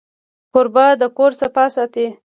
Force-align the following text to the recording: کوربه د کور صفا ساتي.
کوربه 0.53 0.85
د 0.99 1.03
کور 1.17 1.31
صفا 1.41 1.65
ساتي. 1.75 2.07